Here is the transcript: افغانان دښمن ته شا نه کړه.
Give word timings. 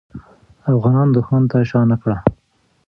افغانان 0.73 1.07
دښمن 1.15 1.43
ته 1.51 1.57
شا 1.69 1.81
نه 1.91 1.97
کړه. 2.01 2.17